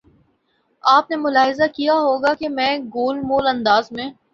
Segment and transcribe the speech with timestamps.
[0.83, 4.09] آپ نے ملاحظہ کیا ہو گا کہ میں گول مول انداز میں